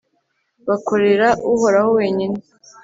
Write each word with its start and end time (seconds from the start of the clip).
bakorera 0.67 1.27
uhoraho 1.53 1.89
wenyine 1.97 2.37